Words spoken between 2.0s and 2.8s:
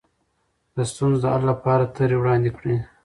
وړاندې کړئ.